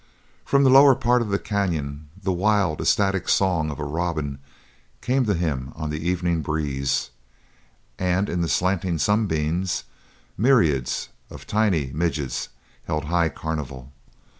[0.43, 4.39] From the lower part of the canyon, the wild, ecstatic song of a robin
[4.99, 7.11] came to him on the evening breeze,
[7.99, 9.83] and in the slanting sunbeams
[10.39, 12.49] myriads of tiny midges
[12.85, 13.91] held high carnival.